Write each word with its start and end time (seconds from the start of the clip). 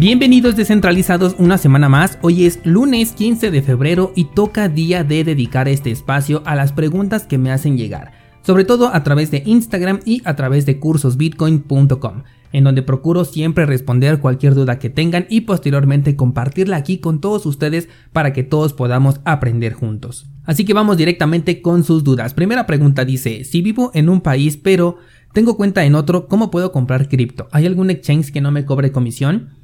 Bienvenidos 0.00 0.54
descentralizados 0.54 1.34
una 1.40 1.58
semana 1.58 1.88
más, 1.88 2.20
hoy 2.22 2.46
es 2.46 2.60
lunes 2.64 3.14
15 3.14 3.50
de 3.50 3.62
febrero 3.62 4.12
y 4.14 4.26
toca 4.26 4.68
día 4.68 5.02
de 5.02 5.24
dedicar 5.24 5.66
este 5.66 5.90
espacio 5.90 6.40
a 6.46 6.54
las 6.54 6.72
preguntas 6.72 7.26
que 7.26 7.36
me 7.36 7.50
hacen 7.50 7.76
llegar, 7.76 8.12
sobre 8.42 8.64
todo 8.64 8.94
a 8.94 9.02
través 9.02 9.32
de 9.32 9.42
Instagram 9.44 9.98
y 10.04 10.22
a 10.24 10.36
través 10.36 10.66
de 10.66 10.78
cursosbitcoin.com, 10.78 12.22
en 12.52 12.62
donde 12.62 12.82
procuro 12.82 13.24
siempre 13.24 13.66
responder 13.66 14.20
cualquier 14.20 14.54
duda 14.54 14.78
que 14.78 14.88
tengan 14.88 15.26
y 15.28 15.40
posteriormente 15.40 16.14
compartirla 16.14 16.76
aquí 16.76 16.98
con 16.98 17.20
todos 17.20 17.44
ustedes 17.44 17.88
para 18.12 18.32
que 18.32 18.44
todos 18.44 18.74
podamos 18.74 19.20
aprender 19.24 19.72
juntos. 19.72 20.30
Así 20.44 20.64
que 20.64 20.74
vamos 20.74 20.96
directamente 20.96 21.60
con 21.60 21.82
sus 21.82 22.04
dudas. 22.04 22.34
Primera 22.34 22.68
pregunta 22.68 23.04
dice, 23.04 23.42
si 23.42 23.62
vivo 23.62 23.90
en 23.94 24.10
un 24.10 24.20
país 24.20 24.58
pero 24.58 24.98
tengo 25.32 25.56
cuenta 25.56 25.84
en 25.84 25.96
otro, 25.96 26.28
¿cómo 26.28 26.52
puedo 26.52 26.70
comprar 26.70 27.08
cripto? 27.08 27.48
¿Hay 27.50 27.66
algún 27.66 27.90
exchange 27.90 28.30
que 28.30 28.40
no 28.40 28.52
me 28.52 28.64
cobre 28.64 28.92
comisión? 28.92 29.58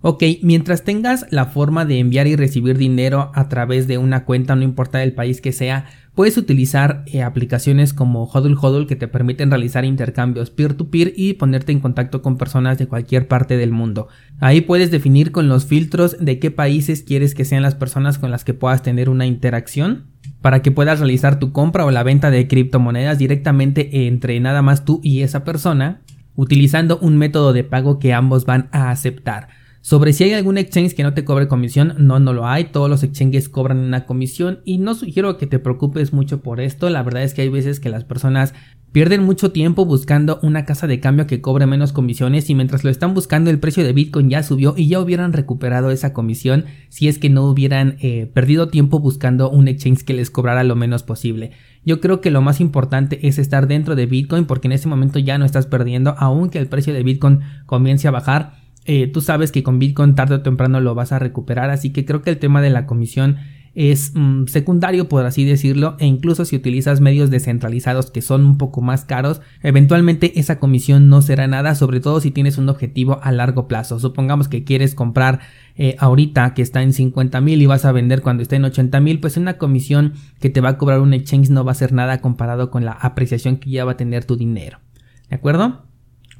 Ok, 0.00 0.22
mientras 0.42 0.84
tengas 0.84 1.26
la 1.30 1.46
forma 1.46 1.84
de 1.84 1.98
enviar 1.98 2.28
y 2.28 2.36
recibir 2.36 2.78
dinero 2.78 3.32
a 3.34 3.48
través 3.48 3.88
de 3.88 3.98
una 3.98 4.24
cuenta, 4.24 4.54
no 4.54 4.62
importa 4.62 5.02
el 5.02 5.12
país 5.12 5.40
que 5.40 5.50
sea, 5.50 5.86
puedes 6.14 6.36
utilizar 6.36 7.02
eh, 7.06 7.22
aplicaciones 7.22 7.94
como 7.94 8.22
Hodl 8.24 8.56
Hodl 8.60 8.86
que 8.86 8.94
te 8.94 9.08
permiten 9.08 9.50
realizar 9.50 9.84
intercambios 9.84 10.50
peer-to-peer 10.50 11.14
y 11.16 11.34
ponerte 11.34 11.72
en 11.72 11.80
contacto 11.80 12.22
con 12.22 12.38
personas 12.38 12.78
de 12.78 12.86
cualquier 12.86 13.26
parte 13.26 13.56
del 13.56 13.72
mundo. 13.72 14.06
Ahí 14.38 14.60
puedes 14.60 14.92
definir 14.92 15.32
con 15.32 15.48
los 15.48 15.66
filtros 15.66 16.16
de 16.20 16.38
qué 16.38 16.52
países 16.52 17.02
quieres 17.02 17.34
que 17.34 17.44
sean 17.44 17.62
las 17.62 17.74
personas 17.74 18.18
con 18.18 18.30
las 18.30 18.44
que 18.44 18.54
puedas 18.54 18.82
tener 18.82 19.08
una 19.08 19.26
interacción 19.26 20.06
para 20.40 20.62
que 20.62 20.70
puedas 20.70 21.00
realizar 21.00 21.40
tu 21.40 21.50
compra 21.50 21.84
o 21.84 21.90
la 21.90 22.04
venta 22.04 22.30
de 22.30 22.46
criptomonedas 22.46 23.18
directamente 23.18 24.06
entre 24.06 24.38
nada 24.38 24.62
más 24.62 24.84
tú 24.84 25.00
y 25.02 25.22
esa 25.22 25.42
persona, 25.42 26.02
utilizando 26.36 26.98
un 27.00 27.16
método 27.16 27.52
de 27.52 27.64
pago 27.64 27.98
que 27.98 28.14
ambos 28.14 28.44
van 28.44 28.68
a 28.70 28.90
aceptar. 28.90 29.48
Sobre 29.80 30.12
si 30.12 30.24
hay 30.24 30.32
algún 30.32 30.58
exchange 30.58 30.94
que 30.94 31.02
no 31.02 31.14
te 31.14 31.24
cobre 31.24 31.48
comisión, 31.48 31.94
no, 31.98 32.18
no 32.18 32.32
lo 32.32 32.46
hay. 32.46 32.64
Todos 32.64 32.90
los 32.90 33.02
exchanges 33.02 33.48
cobran 33.48 33.78
una 33.78 34.06
comisión 34.06 34.60
y 34.64 34.78
no 34.78 34.94
sugiero 34.94 35.38
que 35.38 35.46
te 35.46 35.58
preocupes 35.58 36.12
mucho 36.12 36.40
por 36.40 36.60
esto. 36.60 36.90
La 36.90 37.02
verdad 37.02 37.22
es 37.22 37.32
que 37.32 37.42
hay 37.42 37.48
veces 37.48 37.80
que 37.80 37.88
las 37.88 38.04
personas 38.04 38.54
pierden 38.92 39.22
mucho 39.22 39.52
tiempo 39.52 39.84
buscando 39.84 40.40
una 40.42 40.64
casa 40.64 40.86
de 40.86 40.98
cambio 40.98 41.26
que 41.26 41.40
cobre 41.40 41.66
menos 41.66 41.92
comisiones 41.92 42.48
y 42.48 42.54
mientras 42.54 42.84
lo 42.84 42.90
están 42.90 43.14
buscando 43.14 43.50
el 43.50 43.58
precio 43.58 43.84
de 43.84 43.92
Bitcoin 43.92 44.30
ya 44.30 44.42
subió 44.42 44.74
y 44.76 44.88
ya 44.88 45.00
hubieran 45.00 45.32
recuperado 45.32 45.90
esa 45.90 46.12
comisión 46.12 46.64
si 46.88 47.06
es 47.06 47.18
que 47.18 47.28
no 47.28 47.44
hubieran 47.44 47.96
eh, 48.00 48.30
perdido 48.32 48.68
tiempo 48.68 48.98
buscando 48.98 49.50
un 49.50 49.68
exchange 49.68 50.04
que 50.04 50.14
les 50.14 50.30
cobrara 50.30 50.64
lo 50.64 50.74
menos 50.74 51.02
posible. 51.02 51.52
Yo 51.84 52.00
creo 52.00 52.20
que 52.20 52.30
lo 52.30 52.40
más 52.40 52.60
importante 52.60 53.28
es 53.28 53.38
estar 53.38 53.68
dentro 53.68 53.94
de 53.94 54.06
Bitcoin 54.06 54.46
porque 54.46 54.68
en 54.68 54.72
ese 54.72 54.88
momento 54.88 55.18
ya 55.18 55.38
no 55.38 55.44
estás 55.44 55.66
perdiendo 55.66 56.14
aunque 56.18 56.58
el 56.58 56.66
precio 56.66 56.94
de 56.94 57.02
Bitcoin 57.02 57.40
comience 57.66 58.08
a 58.08 58.12
bajar 58.12 58.57
eh, 58.88 59.06
tú 59.06 59.20
sabes 59.20 59.52
que 59.52 59.62
con 59.62 59.78
Bitcoin 59.78 60.14
tarde 60.14 60.36
o 60.36 60.40
temprano 60.40 60.80
lo 60.80 60.94
vas 60.94 61.12
a 61.12 61.18
recuperar, 61.18 61.68
así 61.68 61.90
que 61.90 62.06
creo 62.06 62.22
que 62.22 62.30
el 62.30 62.38
tema 62.38 62.62
de 62.62 62.70
la 62.70 62.86
comisión 62.86 63.36
es 63.74 64.12
mm, 64.14 64.46
secundario 64.46 65.10
por 65.10 65.26
así 65.26 65.44
decirlo 65.44 65.96
e 66.00 66.06
incluso 66.06 66.46
si 66.46 66.56
utilizas 66.56 67.02
medios 67.02 67.28
descentralizados 67.30 68.10
que 68.10 68.22
son 68.22 68.46
un 68.46 68.58
poco 68.58 68.80
más 68.80 69.04
caros 69.04 69.40
eventualmente 69.62 70.40
esa 70.40 70.58
comisión 70.58 71.08
no 71.08 71.22
será 71.22 71.46
nada 71.46 71.74
sobre 71.74 72.00
todo 72.00 72.20
si 72.20 72.30
tienes 72.30 72.58
un 72.58 72.68
objetivo 72.70 73.20
a 73.22 73.30
largo 73.30 73.68
plazo 73.68 74.00
supongamos 74.00 74.48
que 74.48 74.64
quieres 74.64 74.94
comprar 74.94 75.40
eh, 75.76 75.94
ahorita 75.98 76.54
que 76.54 76.62
está 76.62 76.82
en 76.82 76.92
50 76.92 77.40
mil 77.40 77.62
y 77.62 77.66
vas 77.66 77.84
a 77.84 77.92
vender 77.92 78.22
cuando 78.22 78.42
esté 78.42 78.56
en 78.56 78.64
80 78.64 79.00
mil 79.00 79.20
pues 79.20 79.36
una 79.36 79.58
comisión 79.58 80.14
que 80.40 80.50
te 80.50 80.60
va 80.60 80.70
a 80.70 80.78
cobrar 80.78 81.00
un 81.00 81.12
exchange 81.12 81.50
no 81.50 81.62
va 81.62 81.72
a 81.72 81.76
ser 81.76 81.92
nada 81.92 82.20
comparado 82.20 82.70
con 82.70 82.84
la 82.84 82.92
apreciación 82.92 83.58
que 83.58 83.70
ya 83.70 83.84
va 83.84 83.92
a 83.92 83.96
tener 83.96 84.24
tu 84.24 84.36
dinero 84.36 84.78
¿de 85.28 85.36
acuerdo? 85.36 85.87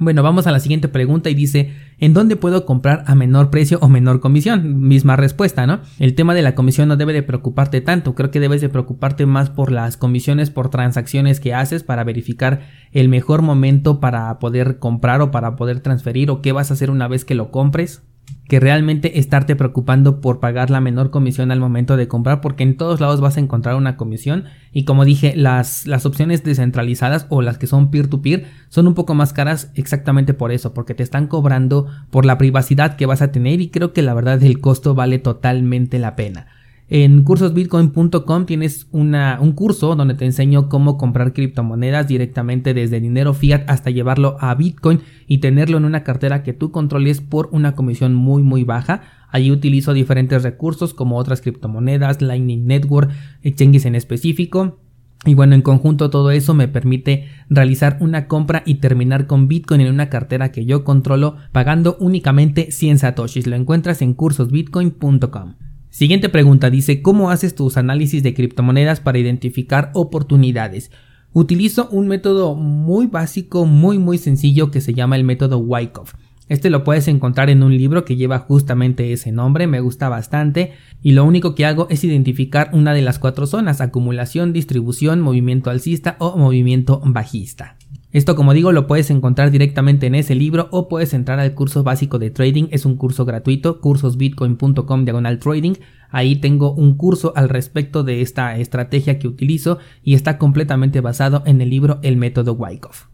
Bueno, 0.01 0.23
vamos 0.23 0.47
a 0.47 0.53
la 0.53 0.61
siguiente 0.61 0.87
pregunta 0.87 1.29
y 1.29 1.35
dice, 1.35 1.73
¿en 1.99 2.15
dónde 2.15 2.37
puedo 2.37 2.65
comprar 2.65 3.03
a 3.09 3.17
menor 3.17 3.51
precio 3.51 3.79
o 3.81 3.89
menor 3.89 4.21
comisión? 4.21 4.81
Misma 4.81 5.17
respuesta, 5.17 5.67
¿no? 5.67 5.81
El 5.99 6.15
tema 6.15 6.35
de 6.35 6.43
la 6.43 6.55
comisión 6.55 6.87
no 6.87 6.97
debe 6.97 7.13
de 7.13 7.25
preocuparte 7.25 7.81
tanto, 7.81 8.15
creo 8.15 8.31
que 8.31 8.39
debes 8.39 8.61
de 8.61 8.69
preocuparte 8.69 9.27
más 9.27 9.51
por 9.51 9.73
las 9.73 9.97
comisiones 9.97 10.51
por 10.51 10.71
transacciones 10.71 11.41
que 11.41 11.53
haces 11.53 11.83
para 11.83 12.05
verificar 12.05 12.61
el 12.93 13.09
mejor 13.09 13.43
momento 13.43 13.99
para 13.99 14.39
poder 14.39 14.79
comprar 14.79 15.21
o 15.21 15.33
para 15.33 15.57
poder 15.57 15.81
transferir 15.81 16.31
o 16.31 16.43
qué 16.43 16.53
vas 16.53 16.71
a 16.71 16.75
hacer 16.75 16.93
una 16.93 17.09
vez 17.09 17.25
que 17.25 17.35
lo 17.35 17.51
compres 17.51 18.03
que 18.49 18.61
realmente 18.61 19.19
estarte 19.19 19.57
preocupando 19.57 20.21
por 20.21 20.41
pagar 20.41 20.71
la 20.71 20.81
menor 20.81 21.11
comisión 21.11 21.51
al 21.51 21.61
momento 21.61 21.97
de 21.97 22.09
comprar 22.09 22.41
porque 22.41 22.63
en 22.63 22.77
todos 22.77 23.01
lados 23.01 23.21
vas 23.21 23.37
a 23.37 23.41
encontrar 23.41 23.77
una 23.77 23.97
comisión. 23.97 24.45
Y 24.73 24.85
como 24.85 25.05
dije 25.05 25.35
las, 25.37 25.87
las 25.87 26.07
opciones 26.07 26.45
descentralizadas 26.45 27.27
o 27.29 27.43
las 27.43 27.59
que 27.59 27.67
son 27.67 27.91
peer 27.91 28.09
to 28.09 28.23
peer 28.23 28.47
son 28.69 28.87
un 28.87 28.95
poco 28.95 29.15
más 29.15 29.33
caras 29.33 29.71
exactamente 29.75 30.35
por 30.35 30.51
eso 30.51 30.73
porque 30.73 30.95
te 30.95 31.03
están 31.03 31.27
cobrando 31.27 31.87
por 32.11 32.25
la 32.25 32.39
privacidad 32.39 32.97
que 32.97 33.07
vas 33.07 33.23
a 33.23 33.33
tener 33.33 33.61
y 33.61 33.69
creo 33.69 33.93
que 33.93 34.03
la 34.03 34.15
verdad 34.15 34.43
el 34.43 34.61
costo 34.61 34.95
vale 34.95 35.19
totalmente 35.19 35.99
la 35.99 36.17
pena 36.17 36.47
en 36.91 37.23
cursosbitcoin.com 37.23 38.47
tienes 38.47 38.87
una, 38.93 39.39
un 39.43 39.53
curso 39.53 39.95
donde 39.95 40.15
te 40.15 40.25
enseño 40.25 40.71
cómo 40.71 40.97
comprar 40.97 41.35
criptomonedas 41.35 42.09
directamente 42.09 42.73
desde 42.73 43.01
dinero 43.01 43.35
fiat 43.35 43.69
hasta 43.69 43.91
llevarlo 43.91 44.39
a 44.41 44.55
Bitcoin 44.55 45.01
y 45.27 45.39
tenerlo 45.39 45.77
en 45.77 45.85
una 45.85 46.03
cartera 46.03 46.43
que 46.43 46.55
tú 46.55 46.71
controles 46.71 47.21
por 47.21 47.51
una 47.53 47.75
comisión 47.75 48.15
muy 48.15 48.43
muy 48.43 48.65
baja. 48.65 49.03
Allí 49.31 49.51
utilizo 49.51 49.93
diferentes 49.93 50.43
recursos 50.43 50.95
como 50.95 51.19
otras 51.19 51.43
criptomonedas, 51.43 52.23
Lightning 52.23 52.67
Network, 52.67 53.11
exchanges 53.43 53.85
en 53.85 53.95
específico. 53.95 54.81
Y 55.27 55.35
bueno, 55.35 55.55
en 55.55 55.63
conjunto 55.63 56.09
todo 56.09 56.31
eso 56.31 56.55
me 56.55 56.69
permite 56.69 57.27
realizar 57.51 57.99
una 58.01 58.29
compra 58.29 58.63
y 58.65 58.77
terminar 58.77 59.27
con 59.27 59.47
Bitcoin 59.47 59.83
en 59.83 59.93
una 59.93 60.09
cartera 60.09 60.53
que 60.53 60.65
yo 60.65 60.85
controlo 60.85 61.37
pagando 61.53 61.99
únicamente 62.01 62.71
100 62.71 63.01
satoshis. 63.01 63.47
Lo 63.47 63.57
encuentras 63.57 64.01
en 64.01 64.15
cursosbitcoin.com. 64.15 65.55
Siguiente 65.91 66.29
pregunta 66.29 66.71
dice, 66.71 67.03
¿cómo 67.03 67.31
haces 67.31 67.55
tus 67.55 67.77
análisis 67.77 68.23
de 68.23 68.35
criptomonedas 68.35 69.01
para 69.01 69.19
identificar 69.19 69.91
oportunidades? 69.95 70.91
Utilizo 71.33 71.89
un 71.91 72.09
método 72.09 72.55
muy 72.55 73.07
básico, 73.07 73.65
muy 73.65 73.99
muy 73.99 74.19
sencillo 74.19 74.71
que 74.71 74.81
se 74.81 74.95
llama 74.95 75.17
el 75.17 75.25
método 75.25 75.59
Wyckoff. 75.59 76.15
Este 76.49 76.71
lo 76.71 76.83
puedes 76.83 77.09
encontrar 77.09 77.51
en 77.51 77.63
un 77.63 77.77
libro 77.77 78.05
que 78.05 78.17
lleva 78.17 78.39
justamente 78.39 79.13
ese 79.13 79.33
nombre, 79.33 79.67
me 79.67 79.81
gusta 79.81 80.09
bastante, 80.09 80.73
y 81.03 81.13
lo 81.13 81.25
único 81.25 81.55
que 81.55 81.67
hago 81.67 81.87
es 81.91 82.05
identificar 82.05 82.71
una 82.73 82.95
de 82.95 83.03
las 83.03 83.19
cuatro 83.19 83.47
zonas, 83.47 83.81
acumulación, 83.81 84.53
distribución, 84.53 85.21
movimiento 85.21 85.69
alcista 85.69 86.17
o 86.19 86.37
movimiento 86.39 87.03
bajista. 87.05 87.77
Esto 88.11 88.37
como 88.37 88.55
digo 88.55 88.73
lo 88.73 88.87
puedes 88.87 89.11
encontrar 89.11 89.51
directamente 89.51 90.07
en 90.07 90.15
ese 90.15 90.35
libro 90.35 90.69
o 90.71 90.89
puedes 90.89 91.13
entrar 91.13 91.39
al 91.41 91.55
curso 91.55 91.83
básico 91.83 92.19
de 92.19 92.31
trading, 92.31 92.69
es 92.71 92.87
un 92.87 92.97
curso 92.97 93.27
gratuito, 93.27 93.81
cursosbitcoin.com 93.81 95.05
diagonal 95.05 95.39
trading, 95.39 95.75
ahí 96.11 96.37
tengo 96.37 96.73
un 96.73 96.97
curso 96.97 97.35
al 97.37 97.51
respecto 97.51 98.05
de 98.05 98.23
esta 98.23 98.57
estrategia 98.57 99.19
que 99.19 99.29
utilizo 99.29 99.79
y 100.03 100.15
está 100.15 100.39
completamente 100.39 101.03
basado 101.03 101.43
en 101.45 101.61
el 101.61 101.69
libro 101.69 101.99
El 102.03 102.17
método 102.17 102.55
Wyckoff. 102.55 103.09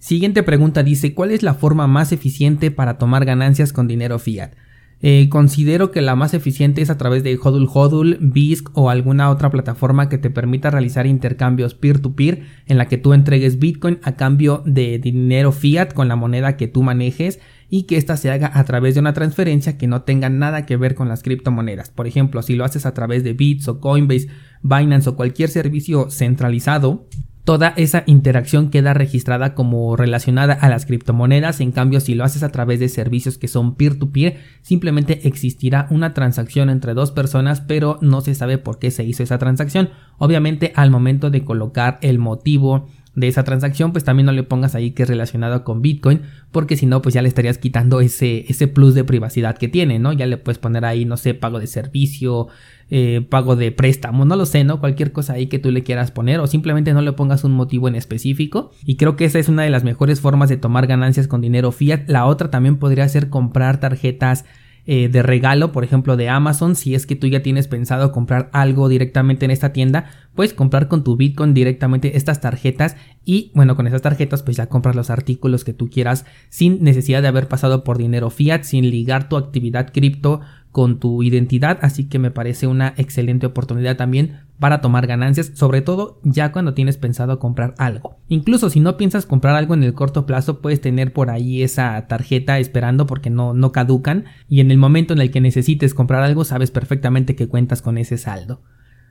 Siguiente 0.00 0.42
pregunta 0.42 0.82
dice, 0.82 1.14
¿cuál 1.14 1.30
es 1.30 1.44
la 1.44 1.54
forma 1.54 1.86
más 1.86 2.10
eficiente 2.10 2.72
para 2.72 2.98
tomar 2.98 3.24
ganancias 3.24 3.72
con 3.72 3.86
dinero 3.86 4.18
fiat? 4.18 4.54
Eh, 5.02 5.28
considero 5.30 5.90
que 5.90 6.02
la 6.02 6.14
más 6.14 6.34
eficiente 6.34 6.82
es 6.82 6.90
a 6.90 6.98
través 6.98 7.22
de 7.22 7.38
Hodul 7.42 7.68
Hodul, 7.72 8.18
BISC 8.20 8.68
o 8.74 8.90
alguna 8.90 9.30
otra 9.30 9.50
plataforma 9.50 10.10
que 10.10 10.18
te 10.18 10.28
permita 10.28 10.70
realizar 10.70 11.06
intercambios 11.06 11.74
peer-to-peer 11.74 12.42
en 12.66 12.76
la 12.76 12.86
que 12.86 12.98
tú 12.98 13.14
entregues 13.14 13.58
Bitcoin 13.58 13.98
a 14.02 14.16
cambio 14.16 14.62
de 14.66 14.98
dinero 14.98 15.52
fiat 15.52 15.94
con 15.94 16.08
la 16.08 16.16
moneda 16.16 16.58
que 16.58 16.68
tú 16.68 16.82
manejes 16.82 17.40
y 17.70 17.84
que 17.84 17.96
ésta 17.96 18.18
se 18.18 18.30
haga 18.30 18.50
a 18.52 18.64
través 18.64 18.94
de 18.94 19.00
una 19.00 19.14
transferencia 19.14 19.78
que 19.78 19.86
no 19.86 20.02
tenga 20.02 20.28
nada 20.28 20.66
que 20.66 20.76
ver 20.76 20.94
con 20.94 21.08
las 21.08 21.22
criptomonedas. 21.22 21.88
Por 21.88 22.06
ejemplo, 22.06 22.42
si 22.42 22.54
lo 22.54 22.64
haces 22.64 22.84
a 22.84 22.92
través 22.92 23.24
de 23.24 23.32
Bits 23.32 23.68
o 23.68 23.80
Coinbase, 23.80 24.28
Binance 24.62 25.08
o 25.08 25.16
cualquier 25.16 25.48
servicio 25.48 26.10
centralizado, 26.10 27.06
toda 27.44 27.74
esa 27.76 28.04
interacción 28.06 28.70
queda 28.70 28.94
registrada 28.94 29.54
como 29.54 29.96
relacionada 29.96 30.54
a 30.54 30.68
las 30.68 30.86
criptomonedas. 30.86 31.60
En 31.60 31.72
cambio, 31.72 32.00
si 32.00 32.14
lo 32.14 32.24
haces 32.24 32.42
a 32.42 32.52
través 32.52 32.80
de 32.80 32.88
servicios 32.88 33.38
que 33.38 33.48
son 33.48 33.74
peer-to-peer, 33.74 34.38
simplemente 34.62 35.26
existirá 35.26 35.86
una 35.90 36.14
transacción 36.14 36.70
entre 36.70 36.94
dos 36.94 37.10
personas, 37.10 37.60
pero 37.60 37.98
no 38.02 38.20
se 38.20 38.34
sabe 38.34 38.58
por 38.58 38.78
qué 38.78 38.90
se 38.90 39.04
hizo 39.04 39.22
esa 39.22 39.38
transacción. 39.38 39.90
Obviamente, 40.18 40.72
al 40.76 40.90
momento 40.90 41.30
de 41.30 41.44
colocar 41.44 41.98
el 42.02 42.18
motivo 42.18 42.88
de 43.14 43.28
esa 43.28 43.42
transacción, 43.42 43.92
pues 43.92 44.04
también 44.04 44.26
no 44.26 44.32
le 44.32 44.44
pongas 44.44 44.74
ahí 44.74 44.92
que 44.92 45.02
es 45.02 45.08
relacionado 45.08 45.64
con 45.64 45.82
Bitcoin, 45.82 46.22
porque 46.52 46.76
si 46.76 46.86
no, 46.86 47.02
pues 47.02 47.14
ya 47.14 47.22
le 47.22 47.28
estarías 47.28 47.58
quitando 47.58 48.00
ese, 48.00 48.44
ese 48.48 48.68
plus 48.68 48.94
de 48.94 49.04
privacidad 49.04 49.58
que 49.58 49.68
tiene, 49.68 49.98
¿no? 49.98 50.12
Ya 50.12 50.26
le 50.26 50.36
puedes 50.36 50.58
poner 50.58 50.84
ahí, 50.84 51.04
no 51.04 51.16
sé, 51.16 51.34
pago 51.34 51.58
de 51.58 51.66
servicio, 51.66 52.48
eh, 52.90 53.24
pago 53.28 53.54
de 53.56 53.70
préstamo, 53.70 54.24
no 54.24 54.34
lo 54.36 54.46
sé, 54.46 54.64
¿no? 54.64 54.80
Cualquier 54.80 55.12
cosa 55.12 55.34
ahí 55.34 55.46
que 55.46 55.58
tú 55.58 55.70
le 55.70 55.82
quieras 55.84 56.10
poner 56.10 56.40
o 56.40 56.46
simplemente 56.46 56.92
no 56.92 57.02
le 57.02 57.12
pongas 57.12 57.44
un 57.44 57.52
motivo 57.52 57.86
en 57.88 57.94
específico. 57.94 58.72
Y 58.84 58.96
creo 58.96 59.16
que 59.16 59.24
esa 59.24 59.38
es 59.38 59.48
una 59.48 59.62
de 59.62 59.70
las 59.70 59.84
mejores 59.84 60.20
formas 60.20 60.48
de 60.48 60.56
tomar 60.56 60.86
ganancias 60.86 61.28
con 61.28 61.40
dinero 61.40 61.70
fiat. 61.70 62.08
La 62.08 62.26
otra 62.26 62.50
también 62.50 62.78
podría 62.78 63.08
ser 63.08 63.30
comprar 63.30 63.78
tarjetas 63.78 64.44
eh, 64.92 65.08
de 65.08 65.22
regalo, 65.22 65.70
por 65.70 65.84
ejemplo, 65.84 66.16
de 66.16 66.28
Amazon. 66.28 66.74
Si 66.74 66.96
es 66.96 67.06
que 67.06 67.14
tú 67.14 67.28
ya 67.28 67.44
tienes 67.44 67.68
pensado 67.68 68.10
comprar 68.10 68.50
algo 68.52 68.88
directamente 68.88 69.44
en 69.44 69.52
esta 69.52 69.72
tienda, 69.72 70.10
puedes 70.34 70.52
comprar 70.52 70.88
con 70.88 71.04
tu 71.04 71.16
Bitcoin 71.16 71.54
directamente 71.54 72.16
estas 72.16 72.40
tarjetas 72.40 72.96
y 73.24 73.52
bueno, 73.54 73.76
con 73.76 73.86
esas 73.86 74.02
tarjetas 74.02 74.42
pues 74.42 74.56
ya 74.56 74.66
compras 74.66 74.96
los 74.96 75.08
artículos 75.08 75.62
que 75.62 75.74
tú 75.74 75.90
quieras 75.90 76.26
sin 76.48 76.82
necesidad 76.82 77.22
de 77.22 77.28
haber 77.28 77.46
pasado 77.46 77.84
por 77.84 77.98
dinero 77.98 78.30
fiat, 78.30 78.64
sin 78.64 78.90
ligar 78.90 79.28
tu 79.28 79.36
actividad 79.36 79.92
cripto 79.92 80.40
con 80.72 80.98
tu 80.98 81.22
identidad, 81.22 81.78
así 81.82 82.08
que 82.08 82.18
me 82.18 82.32
parece 82.32 82.66
una 82.66 82.92
excelente 82.96 83.46
oportunidad 83.46 83.96
también 83.96 84.40
para 84.60 84.82
tomar 84.82 85.06
ganancias, 85.06 85.52
sobre 85.54 85.80
todo 85.80 86.20
ya 86.22 86.52
cuando 86.52 86.74
tienes 86.74 86.98
pensado 86.98 87.38
comprar 87.38 87.74
algo. 87.78 88.18
Incluso 88.28 88.68
si 88.70 88.78
no 88.78 88.98
piensas 88.98 89.26
comprar 89.26 89.56
algo 89.56 89.74
en 89.74 89.82
el 89.82 89.94
corto 89.94 90.26
plazo, 90.26 90.60
puedes 90.60 90.82
tener 90.82 91.12
por 91.12 91.30
ahí 91.30 91.62
esa 91.62 92.06
tarjeta 92.06 92.58
esperando 92.58 93.06
porque 93.06 93.30
no, 93.30 93.54
no 93.54 93.72
caducan 93.72 94.26
y 94.48 94.60
en 94.60 94.70
el 94.70 94.76
momento 94.76 95.14
en 95.14 95.20
el 95.22 95.30
que 95.30 95.40
necesites 95.40 95.94
comprar 95.94 96.22
algo 96.22 96.44
sabes 96.44 96.70
perfectamente 96.70 97.34
que 97.34 97.48
cuentas 97.48 97.80
con 97.80 97.96
ese 97.96 98.18
saldo. 98.18 98.62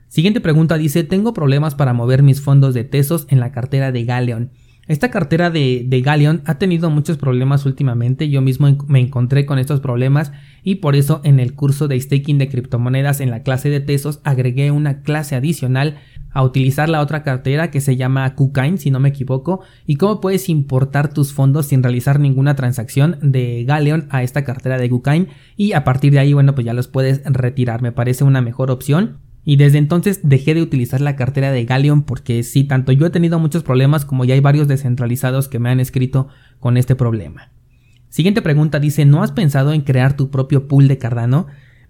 Siguiente 0.08 0.40
pregunta 0.40 0.78
dice, 0.78 1.04
tengo 1.04 1.34
problemas 1.34 1.76
para 1.76 1.94
mover 1.94 2.24
mis 2.24 2.42
fondos 2.42 2.74
de 2.74 2.84
Tesos 2.84 3.26
en 3.30 3.40
la 3.40 3.52
cartera 3.52 3.92
de 3.92 4.06
Galeon. 4.06 4.52
Esta 4.90 5.12
cartera 5.12 5.52
de, 5.52 5.86
de 5.86 6.42
ha 6.46 6.58
tenido 6.58 6.90
muchos 6.90 7.18
problemas 7.18 7.68
últimamente, 7.68 8.28
yo 8.28 8.42
mismo 8.42 8.76
me 8.88 9.00
encontré 9.00 9.46
con 9.46 9.60
estos 9.60 9.82
problemas 9.82 10.32
y 10.64 10.76
por 10.76 10.96
eso 10.96 11.22
en 11.24 11.40
el 11.40 11.54
curso 11.54 11.88
de 11.88 12.02
staking 12.02 12.40
de 12.40 12.50
criptomonedas 12.50 13.22
en 13.22 13.30
la 13.30 13.44
clase 13.44 13.70
de 13.70 13.82
Tesos 13.82 14.20
agregué 14.24 14.72
una 14.72 15.04
clase 15.04 15.36
adicional 15.36 16.00
a 16.32 16.42
utilizar 16.42 16.90
la 16.90 17.02
otra 17.02 17.22
cartera 17.22 17.70
que 17.70 17.82
se 17.82 17.98
llama 17.98 18.34
KuCoin 18.34 18.80
si 18.80 18.90
no 18.90 19.00
me 19.00 19.10
equivoco. 19.10 19.62
Y 19.86 19.98
cómo 19.98 20.22
puedes 20.22 20.50
importar 20.50 21.14
tus 21.14 21.34
fondos 21.34 21.68
sin 21.68 21.84
realizar 21.84 22.20
ninguna 22.20 22.56
transacción 22.56 23.20
de 23.22 23.66
Galleon 23.66 24.08
a 24.10 24.24
esta 24.24 24.44
cartera 24.44 24.80
de 24.80 24.90
KuCoin 24.90 25.28
y 25.56 25.74
a 25.74 25.84
partir 25.84 26.14
de 26.14 26.20
ahí 26.20 26.34
bueno 26.34 26.56
pues 26.56 26.66
ya 26.66 26.74
los 26.74 26.88
puedes 26.88 27.22
retirar. 27.26 27.84
Me 27.84 27.92
parece 27.92 28.24
una 28.24 28.42
mejor 28.42 28.72
opción 28.72 29.20
y 29.46 29.56
desde 29.56 29.78
entonces 29.78 30.20
dejé 30.24 30.54
de 30.54 30.62
utilizar 30.62 31.02
la 31.02 31.16
cartera 31.16 31.52
de 31.52 31.66
Galleon 31.66 32.04
porque 32.04 32.44
sí, 32.44 32.64
tanto 32.64 32.92
yo 32.92 33.06
he 33.06 33.10
tenido 33.10 33.40
muchos 33.40 33.64
problemas 33.64 34.06
como 34.06 34.26
ya 34.26 34.34
hay 34.34 34.42
varios 34.42 34.68
descentralizados 34.68 35.48
que 35.48 35.60
me 35.60 35.70
han 35.70 35.80
escrito 35.80 36.28
con 36.60 36.78
este 36.78 36.96
problema. 36.96 37.52
Siguiente 38.10 38.42
pregunta 38.42 38.80
dice, 38.80 39.06
¿no 39.06 39.24
has 39.24 39.32
pensado 39.32 39.72
en 39.72 39.82
crear 39.82 40.16
tu 40.16 40.30
propio 40.30 40.68
pool 40.68 40.88
de 40.88 40.98
Cardano? 40.98 41.48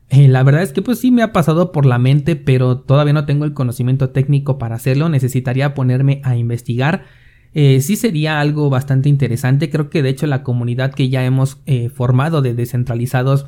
Eh, 0.09 0.27
la 0.27 0.43
verdad 0.43 0.63
es 0.63 0.73
que 0.73 0.81
pues 0.81 0.99
sí 0.99 1.11
me 1.11 1.21
ha 1.21 1.31
pasado 1.31 1.71
por 1.71 1.85
la 1.85 1.99
mente, 1.99 2.35
pero 2.35 2.79
todavía 2.79 3.13
no 3.13 3.25
tengo 3.25 3.45
el 3.45 3.53
conocimiento 3.53 4.09
técnico 4.09 4.57
para 4.57 4.75
hacerlo, 4.75 5.07
necesitaría 5.07 5.73
ponerme 5.73 6.19
a 6.23 6.35
investigar. 6.35 7.05
Eh, 7.53 7.81
sí 7.81 7.95
sería 7.95 8.39
algo 8.39 8.69
bastante 8.69 9.09
interesante, 9.09 9.69
creo 9.69 9.89
que 9.89 10.03
de 10.03 10.09
hecho 10.09 10.27
la 10.27 10.43
comunidad 10.43 10.93
que 10.93 11.09
ya 11.09 11.23
hemos 11.25 11.61
eh, 11.65 11.89
formado 11.89 12.41
de 12.41 12.53
descentralizados 12.53 13.47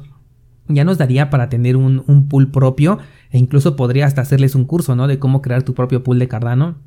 ya 0.68 0.84
nos 0.84 0.98
daría 0.98 1.30
para 1.30 1.50
tener 1.50 1.76
un, 1.76 2.04
un, 2.08 2.28
pool 2.28 2.52
propio 2.52 3.00
e 3.32 3.38
incluso 3.38 3.76
podría 3.76 4.06
hasta 4.06 4.22
hacerles 4.22 4.56
un 4.56 4.66
curso, 4.66 4.96
¿no? 4.96 5.08
De 5.08 5.20
cómo 5.20 5.42
crear 5.42 5.64
tu 5.64 5.74
propio 5.74 6.04
pool 6.04 6.20
de 6.20 6.28
Cardano. 6.28 6.78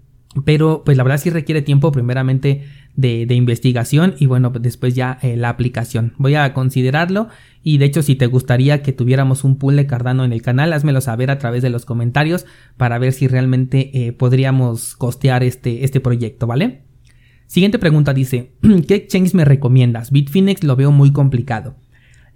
Pero 0.44 0.82
pues 0.84 0.96
la 0.96 1.04
verdad 1.04 1.18
sí 1.18 1.30
requiere 1.30 1.62
tiempo 1.62 1.92
primeramente 1.92 2.64
de, 2.96 3.26
investigación 3.34 4.14
y 4.18 4.26
bueno, 4.26 4.50
después 4.50 4.94
ya 4.94 5.18
eh, 5.22 5.36
la 5.36 5.48
aplicación. 5.48 6.14
Voy 6.18 6.34
a 6.34 6.52
considerarlo 6.54 7.28
y 7.62 7.78
de 7.78 7.84
hecho 7.84 8.02
si 8.02 8.16
te 8.16 8.26
gustaría 8.26 8.82
que 8.82 8.92
tuviéramos 8.92 9.44
un 9.44 9.58
pool 9.58 9.76
de 9.76 9.86
Cardano 9.86 10.24
en 10.24 10.32
el 10.32 10.42
canal, 10.42 10.72
házmelo 10.72 11.00
saber 11.00 11.30
a 11.30 11.38
través 11.38 11.62
de 11.62 11.70
los 11.70 11.84
comentarios 11.84 12.46
para 12.76 12.98
ver 12.98 13.12
si 13.12 13.28
realmente 13.28 14.06
eh, 14.06 14.12
podríamos 14.12 14.96
costear 14.96 15.44
este, 15.44 15.84
este 15.84 16.00
proyecto, 16.00 16.48
¿vale? 16.48 16.82
Siguiente 17.46 17.78
pregunta 17.78 18.12
dice, 18.12 18.54
¿qué 18.88 18.94
exchange 18.96 19.34
me 19.34 19.44
recomiendas? 19.44 20.10
Bitfinex 20.10 20.64
lo 20.64 20.74
veo 20.74 20.90
muy 20.90 21.12
complicado. 21.12 21.76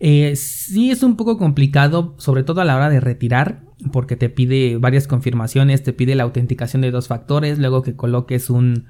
Eh, 0.00 0.36
sí 0.36 0.90
es 0.92 1.02
un 1.02 1.16
poco 1.16 1.38
complicado, 1.38 2.14
sobre 2.18 2.44
todo 2.44 2.60
a 2.60 2.64
la 2.64 2.76
hora 2.76 2.90
de 2.90 3.00
retirar, 3.00 3.64
porque 3.92 4.16
te 4.16 4.28
pide 4.28 4.76
varias 4.76 5.06
confirmaciones, 5.06 5.82
te 5.82 5.92
pide 5.92 6.14
la 6.14 6.24
autenticación 6.24 6.82
de 6.82 6.90
dos 6.90 7.08
factores, 7.08 7.58
luego 7.58 7.82
que 7.82 7.94
coloques 7.94 8.50
un, 8.50 8.86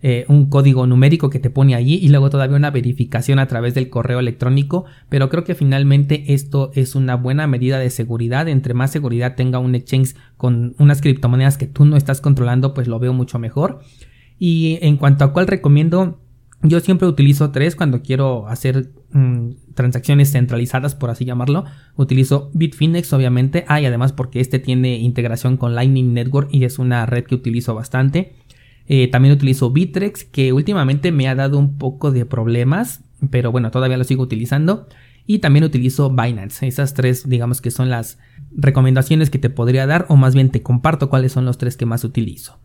eh, 0.00 0.24
un 0.28 0.48
código 0.48 0.86
numérico 0.86 1.28
que 1.28 1.40
te 1.40 1.50
pone 1.50 1.74
allí 1.74 1.96
y 1.96 2.08
luego 2.08 2.30
todavía 2.30 2.56
una 2.56 2.70
verificación 2.70 3.40
a 3.40 3.48
través 3.48 3.74
del 3.74 3.90
correo 3.90 4.20
electrónico, 4.20 4.84
pero 5.08 5.28
creo 5.28 5.42
que 5.42 5.56
finalmente 5.56 6.32
esto 6.34 6.70
es 6.74 6.94
una 6.94 7.16
buena 7.16 7.48
medida 7.48 7.80
de 7.80 7.90
seguridad, 7.90 8.48
entre 8.48 8.74
más 8.74 8.92
seguridad 8.92 9.34
tenga 9.34 9.58
un 9.58 9.74
exchange 9.74 10.14
con 10.36 10.76
unas 10.78 11.00
criptomonedas 11.00 11.58
que 11.58 11.66
tú 11.66 11.84
no 11.84 11.96
estás 11.96 12.20
controlando, 12.20 12.74
pues 12.74 12.86
lo 12.86 13.00
veo 13.00 13.12
mucho 13.12 13.40
mejor. 13.40 13.80
Y 14.38 14.78
en 14.82 14.98
cuanto 14.98 15.24
a 15.24 15.32
cuál 15.32 15.48
recomiendo, 15.48 16.20
yo 16.62 16.80
siempre 16.80 17.06
utilizo 17.06 17.52
tres 17.52 17.76
cuando 17.76 18.02
quiero 18.02 18.48
hacer 18.48 18.90
mm, 19.12 19.50
transacciones 19.74 20.32
centralizadas, 20.32 20.96
por 20.96 21.10
así 21.10 21.24
llamarlo. 21.24 21.64
Utilizo 21.96 22.50
Bitfinex, 22.52 23.12
obviamente. 23.12 23.64
Ah, 23.68 23.80
y 23.80 23.86
además 23.86 24.12
porque 24.12 24.40
este 24.40 24.58
tiene 24.58 24.98
integración 24.98 25.56
con 25.56 25.74
Lightning 25.74 26.12
Network 26.14 26.48
y 26.52 26.64
es 26.64 26.78
una 26.78 27.06
red 27.06 27.24
que 27.24 27.36
utilizo 27.36 27.74
bastante. 27.74 28.34
Eh, 28.88 29.06
también 29.08 29.34
utilizo 29.34 29.70
Bitrex, 29.70 30.24
que 30.24 30.52
últimamente 30.52 31.12
me 31.12 31.28
ha 31.28 31.34
dado 31.34 31.58
un 31.58 31.78
poco 31.78 32.10
de 32.10 32.24
problemas, 32.24 33.04
pero 33.30 33.52
bueno, 33.52 33.70
todavía 33.70 33.96
lo 33.96 34.04
sigo 34.04 34.24
utilizando. 34.24 34.88
Y 35.26 35.38
también 35.40 35.64
utilizo 35.64 36.10
Binance. 36.10 36.66
Esas 36.66 36.94
tres, 36.94 37.28
digamos 37.28 37.60
que 37.60 37.70
son 37.70 37.90
las 37.90 38.18
recomendaciones 38.50 39.30
que 39.30 39.38
te 39.38 39.50
podría 39.50 39.86
dar, 39.86 40.06
o 40.08 40.16
más 40.16 40.34
bien 40.34 40.50
te 40.50 40.62
comparto 40.62 41.08
cuáles 41.10 41.32
son 41.32 41.44
los 41.44 41.58
tres 41.58 41.76
que 41.76 41.86
más 41.86 42.02
utilizo. 42.02 42.58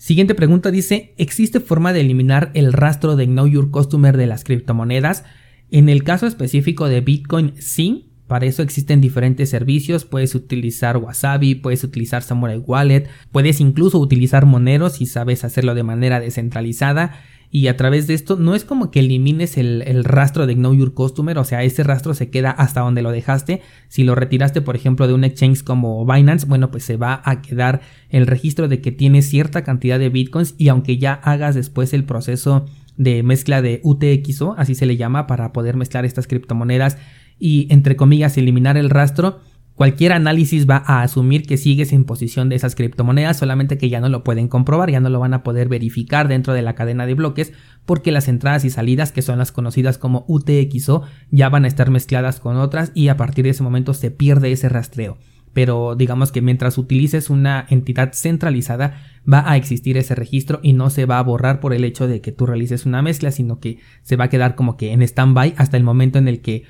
Siguiente 0.00 0.34
pregunta 0.34 0.70
dice, 0.70 1.12
¿existe 1.18 1.60
forma 1.60 1.92
de 1.92 2.00
eliminar 2.00 2.52
el 2.54 2.72
rastro 2.72 3.16
de 3.16 3.26
Know 3.26 3.46
Your 3.46 3.70
Customer 3.70 4.16
de 4.16 4.26
las 4.26 4.44
criptomonedas? 4.44 5.24
En 5.70 5.90
el 5.90 6.04
caso 6.04 6.26
específico 6.26 6.88
de 6.88 7.02
Bitcoin, 7.02 7.52
sí. 7.58 8.06
Para 8.26 8.46
eso 8.46 8.62
existen 8.62 9.02
diferentes 9.02 9.50
servicios, 9.50 10.06
puedes 10.06 10.34
utilizar 10.34 10.96
Wasabi, 10.96 11.54
puedes 11.54 11.84
utilizar 11.84 12.22
Samurai 12.22 12.56
Wallet, 12.56 13.08
puedes 13.30 13.60
incluso 13.60 13.98
utilizar 13.98 14.46
Monero 14.46 14.88
si 14.88 15.04
sabes 15.04 15.44
hacerlo 15.44 15.74
de 15.74 15.82
manera 15.82 16.18
descentralizada 16.18 17.20
y 17.52 17.66
a 17.66 17.76
través 17.76 18.06
de 18.06 18.14
esto 18.14 18.36
no 18.36 18.54
es 18.54 18.64
como 18.64 18.92
que 18.92 19.00
elimines 19.00 19.58
el, 19.58 20.04
rastro 20.04 20.46
de 20.46 20.54
Know 20.54 20.72
Your 20.72 20.94
Customer, 20.94 21.36
o 21.36 21.44
sea, 21.44 21.64
ese 21.64 21.82
rastro 21.82 22.14
se 22.14 22.30
queda 22.30 22.50
hasta 22.50 22.80
donde 22.80 23.02
lo 23.02 23.10
dejaste. 23.10 23.60
Si 23.88 24.04
lo 24.04 24.14
retiraste, 24.14 24.60
por 24.62 24.76
ejemplo, 24.76 25.08
de 25.08 25.14
un 25.14 25.24
exchange 25.24 25.64
como 25.64 26.06
Binance, 26.06 26.46
bueno, 26.46 26.70
pues 26.70 26.84
se 26.84 26.96
va 26.96 27.20
a 27.24 27.42
quedar 27.42 27.80
el 28.08 28.28
registro 28.28 28.68
de 28.68 28.80
que 28.80 28.92
tienes 28.92 29.28
cierta 29.28 29.64
cantidad 29.64 29.98
de 29.98 30.10
bitcoins 30.10 30.54
y 30.58 30.68
aunque 30.68 30.98
ya 30.98 31.14
hagas 31.14 31.56
después 31.56 31.92
el 31.92 32.04
proceso 32.04 32.66
de 32.96 33.24
mezcla 33.24 33.62
de 33.62 33.80
UTXO, 33.82 34.54
así 34.56 34.76
se 34.76 34.86
le 34.86 34.96
llama, 34.96 35.26
para 35.26 35.52
poder 35.52 35.76
mezclar 35.76 36.04
estas 36.04 36.28
criptomonedas 36.28 36.98
y 37.40 37.66
entre 37.70 37.96
comillas 37.96 38.36
eliminar 38.36 38.76
el 38.76 38.90
rastro, 38.90 39.40
Cualquier 39.80 40.12
análisis 40.12 40.68
va 40.68 40.82
a 40.84 41.00
asumir 41.00 41.46
que 41.46 41.56
sigues 41.56 41.94
en 41.94 42.04
posición 42.04 42.50
de 42.50 42.56
esas 42.56 42.74
criptomonedas, 42.74 43.38
solamente 43.38 43.78
que 43.78 43.88
ya 43.88 43.98
no 43.98 44.10
lo 44.10 44.22
pueden 44.22 44.46
comprobar, 44.46 44.90
ya 44.90 45.00
no 45.00 45.08
lo 45.08 45.20
van 45.20 45.32
a 45.32 45.42
poder 45.42 45.70
verificar 45.70 46.28
dentro 46.28 46.52
de 46.52 46.60
la 46.60 46.74
cadena 46.74 47.06
de 47.06 47.14
bloques, 47.14 47.54
porque 47.86 48.12
las 48.12 48.28
entradas 48.28 48.66
y 48.66 48.68
salidas, 48.68 49.10
que 49.10 49.22
son 49.22 49.38
las 49.38 49.52
conocidas 49.52 49.96
como 49.96 50.26
UTXO, 50.28 51.04
ya 51.30 51.48
van 51.48 51.64
a 51.64 51.68
estar 51.68 51.90
mezcladas 51.90 52.40
con 52.40 52.58
otras 52.58 52.92
y 52.94 53.08
a 53.08 53.16
partir 53.16 53.44
de 53.44 53.52
ese 53.52 53.62
momento 53.62 53.94
se 53.94 54.10
pierde 54.10 54.52
ese 54.52 54.68
rastreo. 54.68 55.16
Pero 55.54 55.94
digamos 55.96 56.30
que 56.30 56.42
mientras 56.42 56.76
utilices 56.76 57.30
una 57.30 57.64
entidad 57.70 58.12
centralizada, 58.12 59.00
va 59.26 59.50
a 59.50 59.56
existir 59.56 59.96
ese 59.96 60.14
registro 60.14 60.60
y 60.62 60.74
no 60.74 60.90
se 60.90 61.06
va 61.06 61.18
a 61.18 61.22
borrar 61.22 61.58
por 61.58 61.72
el 61.72 61.84
hecho 61.84 62.06
de 62.06 62.20
que 62.20 62.32
tú 62.32 62.44
realices 62.44 62.84
una 62.84 63.00
mezcla, 63.00 63.30
sino 63.30 63.60
que 63.60 63.78
se 64.02 64.16
va 64.16 64.24
a 64.24 64.28
quedar 64.28 64.56
como 64.56 64.76
que 64.76 64.92
en 64.92 65.00
stand-by 65.00 65.54
hasta 65.56 65.78
el 65.78 65.84
momento 65.84 66.18
en 66.18 66.28
el 66.28 66.42
que 66.42 66.64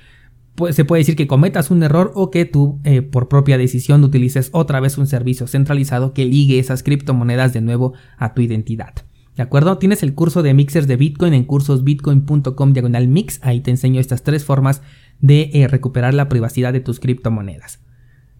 se 0.70 0.84
puede 0.84 1.00
decir 1.00 1.16
que 1.16 1.26
cometas 1.26 1.70
un 1.70 1.82
error 1.82 2.12
o 2.14 2.30
que 2.30 2.44
tú 2.44 2.80
eh, 2.84 3.02
por 3.02 3.28
propia 3.28 3.58
decisión 3.58 4.04
utilices 4.04 4.50
otra 4.52 4.80
vez 4.80 4.98
un 4.98 5.06
servicio 5.06 5.46
centralizado 5.46 6.12
que 6.12 6.24
ligue 6.24 6.58
esas 6.58 6.82
criptomonedas 6.82 7.52
de 7.52 7.60
nuevo 7.60 7.94
a 8.18 8.34
tu 8.34 8.42
identidad. 8.42 8.94
¿De 9.36 9.42
acuerdo? 9.42 9.78
Tienes 9.78 10.02
el 10.02 10.14
curso 10.14 10.42
de 10.42 10.52
mixers 10.52 10.86
de 10.86 10.96
Bitcoin 10.96 11.32
en 11.32 11.44
cursosbitcoin.com 11.44 12.72
diagonal 12.72 13.08
mix. 13.08 13.40
Ahí 13.42 13.60
te 13.60 13.70
enseño 13.70 14.00
estas 14.00 14.22
tres 14.22 14.44
formas 14.44 14.82
de 15.20 15.50
eh, 15.54 15.68
recuperar 15.68 16.14
la 16.14 16.28
privacidad 16.28 16.72
de 16.72 16.80
tus 16.80 17.00
criptomonedas. 17.00 17.80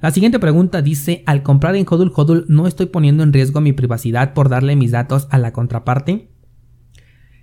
La 0.01 0.11
siguiente 0.11 0.39
pregunta 0.39 0.81
dice, 0.83 1.23
al 1.27 1.43
comprar 1.43 1.77
en 1.77 1.87
Hodul 1.89 2.13
Hodul 2.15 2.47
no 2.49 2.67
estoy 2.67 2.87
poniendo 2.87 3.23
en 3.23 3.33
riesgo 3.33 3.61
mi 3.61 3.73
privacidad 3.73 4.33
por 4.33 4.49
darle 4.49 4.75
mis 4.75 4.91
datos 4.91 5.29
a 5.31 5.39
la 5.39 5.53
contraparte. 5.53 6.30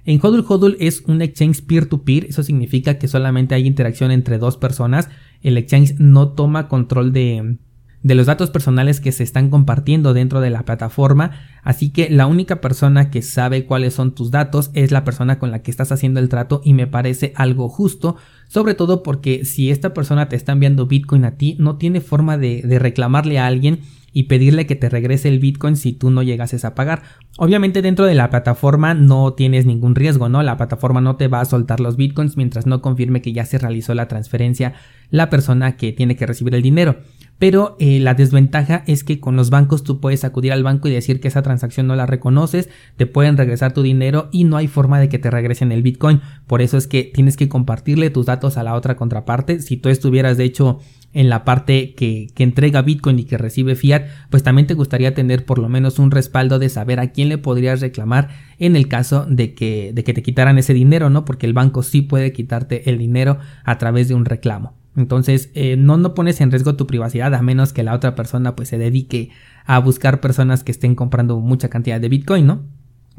En 0.08 0.22
Hodul 0.24 0.46
Hodul 0.48 0.78
es 0.80 1.04
un 1.06 1.22
exchange 1.22 1.64
peer-to-peer, 1.64 2.28
eso 2.30 2.42
significa 2.42 2.98
que 2.98 3.10
solamente 3.10 3.56
hay 3.56 3.68
interacción 3.68 4.10
entre 4.10 4.38
dos 4.38 4.56
personas, 4.56 5.10
el 5.42 5.58
exchange 5.58 5.96
no 6.00 6.30
toma 6.30 6.70
control 6.70 7.12
de, 7.12 7.58
de 8.04 8.16
los 8.16 8.26
datos 8.26 8.50
personales 8.50 9.02
que 9.02 9.12
se 9.12 9.24
están 9.24 9.50
compartiendo 9.50 10.14
dentro 10.14 10.40
de 10.40 10.50
la 10.50 10.64
plataforma, 10.64 11.32
así 11.62 11.90
que 11.90 12.10
la 12.10 12.26
única 12.26 12.62
persona 12.62 13.10
que 13.10 13.22
sabe 13.22 13.66
cuáles 13.66 13.96
son 13.96 14.16
tus 14.16 14.32
datos 14.32 14.72
es 14.74 14.92
la 14.92 15.04
persona 15.04 15.40
con 15.40 15.52
la 15.52 15.62
que 15.62 15.72
estás 15.72 15.92
haciendo 15.92 16.22
el 16.22 16.30
trato 16.30 16.62
y 16.64 16.74
me 16.74 16.88
parece 16.88 17.34
algo 17.36 17.68
justo, 17.68 18.16
sobre 18.48 18.76
todo 18.76 19.04
porque 19.04 19.44
si 19.44 19.72
esta 19.72 19.94
persona 19.94 20.30
te 20.30 20.38
está 20.38 20.54
enviando 20.54 20.88
Bitcoin 20.88 21.26
a 21.26 21.36
ti, 21.36 21.58
no 21.60 21.76
tiene 21.76 22.00
forma 22.00 22.38
de, 22.38 22.62
de 22.62 22.80
reclamarle 22.80 23.40
a 23.40 23.48
alguien 23.48 23.82
y 24.18 24.24
pedirle 24.24 24.66
que 24.66 24.76
te 24.76 24.90
regrese 24.90 25.30
el 25.30 25.38
Bitcoin 25.38 25.76
si 25.76 25.94
tú 25.94 26.10
no 26.10 26.24
llegases 26.24 26.66
a 26.66 26.74
pagar. 26.74 27.04
Obviamente 27.38 27.84
dentro 27.84 28.08
de 28.08 28.16
la 28.16 28.32
plataforma 28.32 28.96
no 28.96 29.34
tienes 29.34 29.68
ningún 29.68 29.94
riesgo, 29.94 30.28
¿no? 30.28 30.42
La 30.42 30.58
plataforma 30.58 31.02
no 31.02 31.18
te 31.18 31.28
va 31.28 31.40
a 31.40 31.46
soltar 31.46 31.80
los 31.80 31.98
Bitcoins 31.98 32.36
mientras 32.36 32.66
no 32.66 32.82
confirme 32.82 33.22
que 33.22 33.32
ya 33.32 33.46
se 33.46 33.60
realizó 33.60 33.94
la 33.94 34.08
transferencia 34.08 34.74
la 35.10 35.30
persona 35.30 35.78
que 35.78 35.94
tiene 35.94 36.16
que 36.16 36.26
recibir 36.26 36.56
el 36.56 36.64
dinero. 36.64 36.98
Pero 37.40 37.78
eh, 37.80 38.00
la 38.00 38.16
desventaja 38.16 38.84
es 38.88 39.04
que 39.04 39.20
con 39.20 39.36
los 39.36 39.52
bancos 39.52 39.84
tú 39.84 40.00
puedes 40.00 40.24
acudir 40.24 40.52
al 40.52 40.64
banco 40.64 40.88
y 40.88 40.92
decir 40.92 41.20
que 41.20 41.28
esa 41.28 41.44
transacción 41.44 41.86
no 41.86 41.96
la 41.96 42.08
reconoces, 42.08 42.70
te 42.96 43.06
pueden 43.06 43.38
regresar 43.38 43.74
tu 43.74 43.84
dinero 43.84 44.30
y 44.32 44.44
no 44.44 44.58
hay 44.58 44.68
forma 44.68 45.00
de 45.00 45.10
que 45.10 45.20
te 45.20 45.30
regresen 45.30 45.72
el 45.72 45.84
Bitcoin. 45.84 46.22
Por 46.48 46.64
eso 46.64 46.78
es 46.78 46.88
que 46.88 47.04
tienes 47.04 47.38
que 47.38 47.48
compartirle 47.48 48.10
tus 48.10 48.26
datos 48.26 48.58
a 48.58 48.64
la 48.64 48.74
otra 48.74 48.96
contraparte. 48.96 49.60
Si 49.60 49.78
tú 49.78 49.90
estuvieras 49.90 50.38
de 50.38 50.46
hecho 50.46 50.80
en 51.18 51.30
la 51.30 51.44
parte 51.44 51.96
que, 51.96 52.28
que, 52.36 52.44
entrega 52.44 52.84
Bitcoin 52.84 53.18
y 53.18 53.24
que 53.24 53.40
recibe 53.40 53.74
fiat, 53.74 54.04
pues 54.30 54.44
también 54.44 54.68
te 54.68 54.76
gustaría 54.76 55.16
tener 55.16 55.46
por 55.46 55.58
lo 55.58 55.68
menos 55.68 55.98
un 55.98 56.12
respaldo 56.12 56.60
de 56.60 56.70
saber 56.70 57.00
a 57.00 57.12
quién 57.12 57.28
le 57.28 57.40
podrías 57.40 57.82
reclamar 57.82 58.30
en 58.60 58.76
el 58.76 58.88
caso 58.88 59.26
de 59.28 59.56
que, 59.56 59.94
de 59.96 60.04
que 60.04 60.14
te 60.14 60.22
quitaran 60.22 60.60
ese 60.60 60.76
dinero, 60.76 61.10
¿no? 61.10 61.26
Porque 61.26 61.48
el 61.48 61.54
banco 61.54 61.82
sí 61.82 62.04
puede 62.04 62.34
quitarte 62.34 62.88
el 62.92 63.00
dinero 63.00 63.40
a 63.64 63.80
través 63.80 64.08
de 64.08 64.14
un 64.14 64.26
reclamo. 64.26 64.76
Entonces, 64.96 65.50
eh, 65.56 65.76
no, 65.76 65.98
no 65.98 66.14
pones 66.14 66.40
en 66.40 66.52
riesgo 66.52 66.76
tu 66.76 66.86
privacidad 66.86 67.34
a 67.34 67.42
menos 67.42 67.74
que 67.74 67.82
la 67.82 67.96
otra 67.96 68.14
persona 68.14 68.56
pues 68.56 68.70
se 68.70 68.78
dedique 68.78 69.32
a 69.66 69.80
buscar 69.80 70.22
personas 70.22 70.64
que 70.64 70.72
estén 70.72 70.94
comprando 70.94 71.40
mucha 71.40 71.68
cantidad 71.68 72.00
de 72.00 72.10
Bitcoin, 72.10 72.46
¿no? 72.46 72.62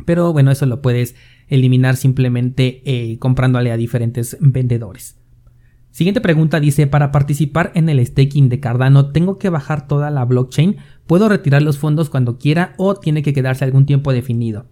Pero 0.05 0.33
bueno, 0.33 0.53
eso 0.53 0.67
lo 0.67 0.83
puedes 0.83 1.17
eliminar 1.49 1.97
simplemente 1.97 2.81
eh, 2.85 3.19
comprándole 3.19 3.73
a 3.73 3.77
diferentes 3.77 4.37
vendedores. 4.41 5.18
Siguiente 5.99 6.21
pregunta 6.21 6.61
dice, 6.61 6.87
para 6.87 7.11
participar 7.11 7.73
en 7.75 7.89
el 7.89 7.99
staking 8.07 8.49
de 8.49 8.61
Cardano, 8.61 9.11
¿tengo 9.11 9.37
que 9.37 9.49
bajar 9.49 9.89
toda 9.89 10.11
la 10.13 10.25
blockchain? 10.25 10.77
¿Puedo 11.09 11.29
retirar 11.29 11.63
los 11.63 11.79
fondos 11.79 12.09
cuando 12.09 12.39
quiera 12.39 12.75
o 12.77 12.95
tiene 12.95 13.25
que 13.25 13.33
quedarse 13.33 13.65
algún 13.65 13.85
tiempo 13.85 14.13
definido? 14.13 14.67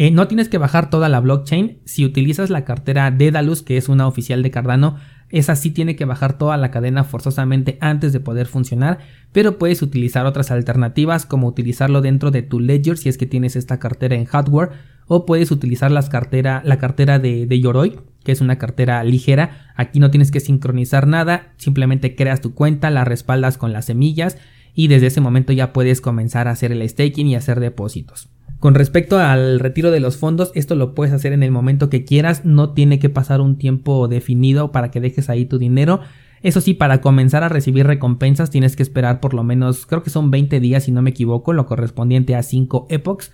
Eh, 0.00 0.12
no 0.12 0.28
tienes 0.28 0.48
que 0.48 0.58
bajar 0.58 0.90
toda 0.90 1.08
la 1.08 1.18
blockchain. 1.18 1.80
Si 1.84 2.04
utilizas 2.04 2.50
la 2.50 2.64
cartera 2.64 3.10
Dedalus, 3.10 3.62
que 3.62 3.76
es 3.76 3.88
una 3.88 4.06
oficial 4.06 4.44
de 4.44 4.52
Cardano, 4.52 4.96
esa 5.28 5.56
sí 5.56 5.72
tiene 5.72 5.96
que 5.96 6.04
bajar 6.04 6.38
toda 6.38 6.56
la 6.56 6.70
cadena 6.70 7.02
forzosamente 7.02 7.78
antes 7.80 8.12
de 8.12 8.20
poder 8.20 8.46
funcionar, 8.46 8.98
pero 9.32 9.58
puedes 9.58 9.82
utilizar 9.82 10.24
otras 10.24 10.52
alternativas 10.52 11.26
como 11.26 11.48
utilizarlo 11.48 12.00
dentro 12.00 12.30
de 12.30 12.42
tu 12.42 12.60
ledger 12.60 12.96
si 12.96 13.08
es 13.08 13.18
que 13.18 13.26
tienes 13.26 13.56
esta 13.56 13.80
cartera 13.80 14.14
en 14.14 14.24
hardware 14.24 14.70
o 15.08 15.26
puedes 15.26 15.50
utilizar 15.50 15.90
cartera, 16.08 16.62
la 16.64 16.78
cartera 16.78 17.18
de, 17.18 17.46
de 17.46 17.60
Yoroi, 17.60 17.98
que 18.22 18.30
es 18.30 18.40
una 18.40 18.56
cartera 18.56 19.02
ligera. 19.02 19.72
Aquí 19.74 19.98
no 19.98 20.12
tienes 20.12 20.30
que 20.30 20.38
sincronizar 20.38 21.08
nada, 21.08 21.54
simplemente 21.56 22.14
creas 22.14 22.40
tu 22.40 22.54
cuenta, 22.54 22.90
la 22.90 23.04
respaldas 23.04 23.58
con 23.58 23.72
las 23.72 23.86
semillas 23.86 24.38
y 24.76 24.86
desde 24.86 25.08
ese 25.08 25.20
momento 25.20 25.52
ya 25.52 25.72
puedes 25.72 26.00
comenzar 26.00 26.46
a 26.46 26.52
hacer 26.52 26.70
el 26.70 26.88
staking 26.88 27.26
y 27.26 27.34
hacer 27.34 27.58
depósitos. 27.58 28.28
Con 28.60 28.74
respecto 28.74 29.18
al 29.18 29.60
retiro 29.60 29.92
de 29.92 30.00
los 30.00 30.16
fondos, 30.16 30.50
esto 30.54 30.74
lo 30.74 30.94
puedes 30.94 31.14
hacer 31.14 31.32
en 31.32 31.44
el 31.44 31.52
momento 31.52 31.88
que 31.88 32.04
quieras, 32.04 32.44
no 32.44 32.70
tiene 32.70 32.98
que 32.98 33.08
pasar 33.08 33.40
un 33.40 33.56
tiempo 33.56 34.08
definido 34.08 34.72
para 34.72 34.90
que 34.90 35.00
dejes 35.00 35.30
ahí 35.30 35.44
tu 35.44 35.58
dinero. 35.58 36.00
Eso 36.42 36.60
sí, 36.60 36.74
para 36.74 37.00
comenzar 37.00 37.44
a 37.44 37.48
recibir 37.48 37.86
recompensas 37.86 38.50
tienes 38.50 38.74
que 38.74 38.82
esperar 38.82 39.20
por 39.20 39.32
lo 39.32 39.44
menos, 39.44 39.86
creo 39.86 40.02
que 40.02 40.10
son 40.10 40.32
20 40.32 40.58
días 40.58 40.84
si 40.84 40.92
no 40.92 41.02
me 41.02 41.10
equivoco, 41.10 41.52
lo 41.52 41.66
correspondiente 41.66 42.34
a 42.34 42.42
5 42.42 42.88
epochs. 42.90 43.32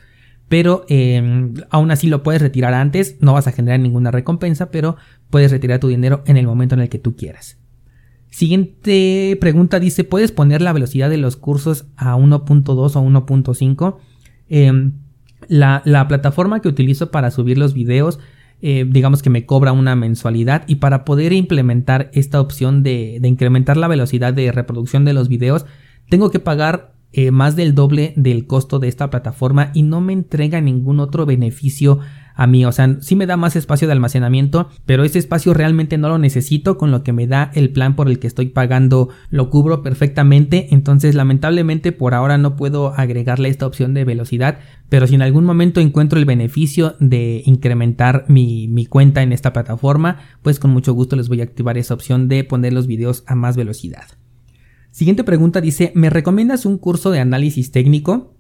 Pero 0.49 0.85
em, 0.91 1.55
aún 1.71 1.91
así 1.91 2.09
lo 2.09 2.23
puedes 2.23 2.43
retirar 2.43 2.75
antes, 2.75 3.17
no 3.21 3.33
vas 3.33 3.47
a 3.47 3.53
generar 3.53 3.81
ninguna 3.81 4.11
recompensa, 4.11 4.71
pero 4.71 4.97
puedes 5.31 5.51
retirar 5.51 5.81
tu 5.81 5.89
dinero 5.89 6.23
en 6.27 6.37
el 6.37 6.47
momento 6.47 6.75
en 6.75 6.83
el 6.83 6.91
que 6.91 6.99
tú 6.99 7.17
quieras. 7.17 7.59
Siguiente 8.29 9.39
pregunta 9.41 9.81
dice, 9.81 10.05
¿puedes 10.05 10.33
poner 10.33 10.61
la 10.61 10.75
velocidad 10.75 11.09
de 11.09 11.17
los 11.17 11.37
cursos 11.37 11.87
a 11.97 12.15
1.2 12.17 12.69
o 12.69 13.03
1.5? 13.03 13.97
Eh, 14.51 14.93
la, 15.49 16.07
plataforma 16.09 16.61
que 16.61 16.69
utilizo 16.69 17.11
para 17.11 17.31
subir 17.31 17.59
los 17.59 17.75
videos, 17.75 18.19
eh, 18.63 18.87
digamos 18.89 19.23
que 19.23 19.31
me 19.31 19.47
cobra 19.47 19.73
una 19.73 19.97
mensualidad 19.97 20.65
y 20.67 20.77
para 20.77 21.05
poder 21.05 21.33
implementar 21.33 22.11
esta 22.13 22.41
opción 22.41 22.83
de, 22.83 23.19
de 23.21 23.29
incrementar 23.29 23.77
la 23.77 23.89
velocidad 23.89 24.33
de 24.33 24.53
reproducción 24.53 25.05
de 25.05 25.13
los 25.13 25.29
videos, 25.29 25.67
tengo 26.09 26.31
que 26.31 26.41
pagar 26.41 26.95
eh, 27.17 27.31
más 27.31 27.55
del 27.55 27.77
doble 27.77 28.13
del 28.17 28.45
costo 28.45 28.81
de 28.81 28.89
esta 28.89 29.09
plataforma 29.09 29.71
y 29.73 29.85
no 29.85 30.01
me 30.01 30.13
entrega 30.13 30.61
ningún 30.61 30.99
otro 30.99 31.27
beneficio 31.27 32.01
a 32.35 32.47
mí. 32.47 32.65
O 32.65 32.73
sea, 32.73 32.97
sí 33.01 33.17
me 33.17 33.27
da 33.27 33.37
más 33.37 33.57
espacio 33.57 33.89
de 33.89 33.93
almacenamiento, 33.93 34.69
pero 34.87 35.05
ese 35.05 35.19
espacio 35.19 35.55
realmente 35.55 35.99
no 35.99 36.09
lo 36.09 36.19
necesito. 36.19 36.77
Con 36.77 36.91
lo 36.91 37.03
que 37.03 37.13
me 37.13 37.27
da 37.27 37.51
el 37.55 37.71
plan 37.71 37.97
por 37.97 38.09
el 38.09 38.19
que 38.19 38.27
estoy 38.27 38.47
pagando 38.47 39.09
lo 39.31 39.51
cubro 39.51 39.83
perfectamente. 39.83 40.69
Entonces, 40.71 41.15
lamentablemente, 41.15 41.93
por 41.93 42.15
ahora 42.15 42.39
no 42.39 42.57
puedo 42.57 42.95
agregarle 42.95 43.49
esta 43.49 43.67
opción 43.67 43.95
de 43.95 44.05
velocidad. 44.05 44.59
Pero 44.89 45.07
si 45.07 45.15
en 45.15 45.23
algún 45.23 45.45
momento 45.45 45.81
encuentro 45.81 46.19
el 46.19 46.25
beneficio 46.25 46.97
de 47.01 47.43
incrementar 47.47 48.25
mi, 48.29 48.69
mi 48.69 48.87
cuenta 48.87 49.23
en 49.23 49.33
esta 49.33 49.53
plataforma, 49.53 50.19
pues 50.43 50.59
con 50.59 50.71
mucho 50.71 50.93
gusto 50.93 51.17
les 51.17 51.29
voy 51.29 51.41
a 51.41 51.45
activar 51.45 51.79
esa 51.79 51.95
opción 51.95 52.29
de 52.29 52.45
poner 52.45 52.73
los 52.73 52.87
videos 52.87 53.25
a 53.27 53.35
más 53.35 53.57
velocidad. 53.57 54.05
Siguiente 54.91 55.25
pregunta 55.25 55.61
dice, 55.61 55.91
¿me 55.97 56.09
recomiendas 56.09 56.67
un 56.67 56.79
curso 56.79 57.11
de 57.11 57.19
análisis 57.19 57.73
técnico? 57.73 58.34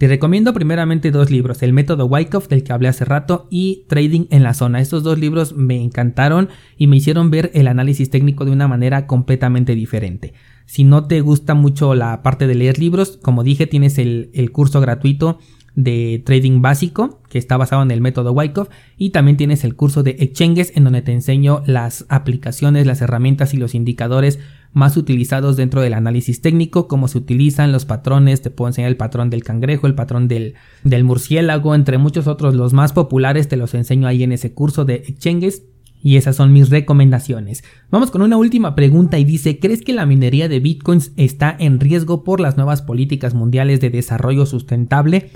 Te 0.00 0.08
recomiendo 0.08 0.54
primeramente 0.54 1.10
dos 1.10 1.30
libros, 1.30 1.62
El 1.62 1.74
método 1.74 2.06
Wyckoff 2.06 2.48
del 2.48 2.64
que 2.64 2.72
hablé 2.72 2.88
hace 2.88 3.04
rato 3.04 3.46
y 3.50 3.84
Trading 3.86 4.28
en 4.30 4.42
la 4.42 4.54
zona. 4.54 4.80
Estos 4.80 5.02
dos 5.02 5.18
libros 5.18 5.54
me 5.54 5.78
encantaron 5.82 6.48
y 6.78 6.86
me 6.86 6.96
hicieron 6.96 7.30
ver 7.30 7.50
el 7.52 7.68
análisis 7.68 8.08
técnico 8.08 8.46
de 8.46 8.50
una 8.50 8.66
manera 8.66 9.06
completamente 9.06 9.74
diferente. 9.74 10.32
Si 10.64 10.84
no 10.84 11.06
te 11.06 11.20
gusta 11.20 11.52
mucho 11.52 11.94
la 11.94 12.22
parte 12.22 12.46
de 12.46 12.54
leer 12.54 12.78
libros, 12.78 13.18
como 13.20 13.44
dije, 13.44 13.66
tienes 13.66 13.98
el, 13.98 14.50
curso 14.52 14.80
gratuito 14.80 15.38
de 15.74 16.22
trading 16.24 16.62
básico 16.62 17.20
que 17.28 17.38
está 17.38 17.56
basado 17.56 17.82
en 17.82 17.90
el 17.90 18.00
método 18.00 18.32
Wyckoff 18.32 18.68
y 18.96 19.10
también 19.10 19.36
tienes 19.36 19.64
el 19.64 19.76
curso 19.76 20.02
de 20.02 20.16
exchanges 20.18 20.72
en 20.76 20.84
donde 20.84 21.02
te 21.02 21.12
enseño 21.12 21.62
las 21.66 22.06
aplicaciones, 22.08 22.86
las 22.86 23.02
herramientas 23.02 23.54
y 23.54 23.56
los 23.56 23.74
indicadores 23.74 24.40
más 24.72 24.96
utilizados 24.96 25.56
dentro 25.56 25.80
del 25.80 25.94
análisis 25.94 26.42
técnico, 26.42 26.86
cómo 26.86 27.08
se 27.08 27.18
utilizan 27.18 27.72
los 27.72 27.84
patrones, 27.84 28.42
te 28.42 28.50
puedo 28.50 28.68
enseñar 28.68 28.90
el 28.90 28.96
patrón 28.96 29.30
del 29.30 29.42
cangrejo, 29.42 29.86
el 29.86 29.94
patrón 29.94 30.28
del, 30.28 30.54
del 30.84 31.04
murciélago, 31.04 31.74
entre 31.74 31.98
muchos 31.98 32.26
otros, 32.26 32.54
los 32.54 32.72
más 32.72 32.92
populares 32.92 33.48
te 33.48 33.56
los 33.56 33.74
enseño 33.74 34.06
ahí 34.06 34.22
en 34.22 34.32
ese 34.32 34.52
curso 34.52 34.84
de 34.84 34.96
exchanges. 34.96 35.64
Y 36.02 36.16
esas 36.16 36.36
son 36.36 36.54
mis 36.54 36.70
recomendaciones. 36.70 37.62
Vamos 37.90 38.10
con 38.10 38.22
una 38.22 38.38
última 38.38 38.74
pregunta 38.74 39.18
y 39.18 39.24
dice, 39.24 39.58
¿crees 39.58 39.82
que 39.82 39.92
la 39.92 40.06
minería 40.06 40.48
de 40.48 40.58
bitcoins 40.58 41.12
está 41.16 41.54
en 41.58 41.78
riesgo 41.78 42.24
por 42.24 42.40
las 42.40 42.56
nuevas 42.56 42.80
políticas 42.80 43.34
mundiales 43.34 43.82
de 43.82 43.90
desarrollo 43.90 44.46
sustentable? 44.46 45.30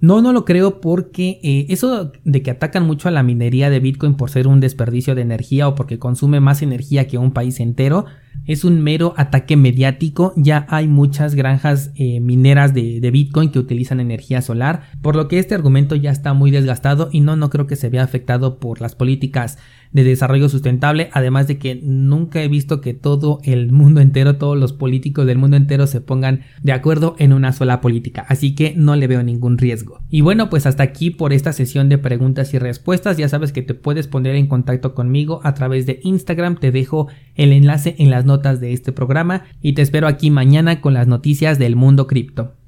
No, 0.00 0.22
no 0.22 0.32
lo 0.32 0.44
creo 0.44 0.80
porque 0.80 1.40
eh, 1.42 1.66
eso 1.68 2.12
de 2.24 2.42
que 2.42 2.50
atacan 2.50 2.86
mucho 2.86 3.08
a 3.08 3.10
la 3.12 3.22
minería 3.22 3.68
de 3.68 3.80
Bitcoin 3.80 4.14
por 4.14 4.30
ser 4.30 4.46
un 4.46 4.60
desperdicio 4.60 5.14
de 5.14 5.22
energía 5.22 5.68
o 5.68 5.74
porque 5.74 5.98
consume 5.98 6.40
más 6.40 6.62
energía 6.62 7.06
que 7.06 7.18
un 7.18 7.32
país 7.32 7.60
entero 7.60 8.06
es 8.46 8.64
un 8.64 8.80
mero 8.80 9.14
ataque 9.16 9.56
mediático. 9.56 10.32
Ya 10.36 10.66
hay 10.68 10.88
muchas 10.88 11.34
granjas 11.34 11.92
eh, 11.94 12.20
mineras 12.20 12.74
de, 12.74 13.00
de, 13.00 13.10
Bitcoin 13.10 13.50
que 13.50 13.58
utilizan 13.58 14.00
energía 14.00 14.42
solar, 14.42 14.82
por 15.02 15.16
lo 15.16 15.28
que 15.28 15.38
este 15.38 15.54
argumento 15.54 15.94
ya 15.94 16.10
está 16.10 16.32
muy 16.34 16.50
desgastado 16.50 17.08
y 17.12 17.20
no, 17.20 17.36
no 17.36 17.50
creo 17.50 17.66
que 17.66 17.76
se 17.76 17.90
vea 17.90 18.02
afectado 18.02 18.58
por 18.58 18.80
las 18.80 18.94
políticas 18.94 19.58
de 19.92 20.04
desarrollo 20.04 20.48
sustentable, 20.48 21.10
además 21.12 21.48
de 21.48 21.58
que 21.58 21.80
nunca 21.82 22.42
he 22.42 22.48
visto 22.48 22.80
que 22.80 22.94
todo 22.94 23.40
el 23.42 23.72
mundo 23.72 24.00
entero, 24.00 24.36
todos 24.36 24.56
los 24.56 24.72
políticos 24.72 25.26
del 25.26 25.38
mundo 25.38 25.56
entero 25.56 25.86
se 25.86 26.00
pongan 26.00 26.42
de 26.62 26.72
acuerdo 26.72 27.16
en 27.18 27.32
una 27.32 27.52
sola 27.52 27.80
política, 27.80 28.24
así 28.28 28.54
que 28.54 28.74
no 28.76 28.94
le 28.94 29.08
veo 29.08 29.22
ningún 29.22 29.58
riesgo. 29.58 30.00
Y 30.08 30.20
bueno, 30.20 30.48
pues 30.48 30.66
hasta 30.66 30.82
aquí 30.82 31.10
por 31.10 31.32
esta 31.32 31.52
sesión 31.52 31.88
de 31.88 31.98
preguntas 31.98 32.54
y 32.54 32.58
respuestas, 32.58 33.16
ya 33.16 33.28
sabes 33.28 33.52
que 33.52 33.62
te 33.62 33.74
puedes 33.74 34.06
poner 34.06 34.36
en 34.36 34.46
contacto 34.46 34.94
conmigo 34.94 35.40
a 35.42 35.54
través 35.54 35.86
de 35.86 36.00
Instagram, 36.02 36.56
te 36.56 36.70
dejo 36.70 37.08
el 37.34 37.52
enlace 37.52 37.96
en 37.98 38.10
notas 38.24 38.60
de 38.60 38.72
este 38.72 38.92
programa 38.92 39.44
y 39.60 39.72
te 39.74 39.82
espero 39.82 40.06
aquí 40.08 40.30
mañana 40.30 40.80
con 40.80 40.94
las 40.94 41.06
noticias 41.06 41.58
del 41.58 41.76
mundo 41.76 42.06
cripto. 42.06 42.59